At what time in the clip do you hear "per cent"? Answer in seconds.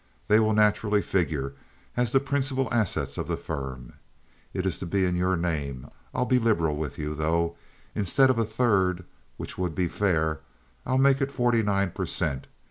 11.91-12.47